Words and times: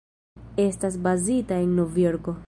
Estas 0.63 0.99
bazita 1.03 1.59
en 1.59 1.75
Novjorko. 1.75 2.37